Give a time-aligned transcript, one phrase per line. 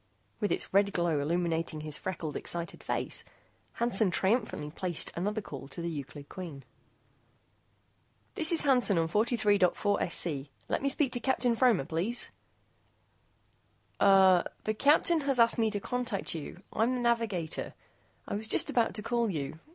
[0.39, 3.23] With its red glow illuminating his freckled excited face,
[3.73, 6.63] Hansen triumphantly placed another call to the Euclid Queen.
[8.33, 10.47] "This is Hansen on 43.4SC.
[10.69, 12.31] Let me speak to Captain Fromer, please."
[14.01, 16.63] "Er the Captain has asked me to contact you.
[16.73, 17.75] I'm the navigator.
[18.27, 19.59] I was just about to call you.